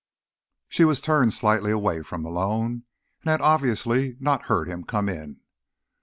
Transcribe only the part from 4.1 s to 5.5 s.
not heard him come in.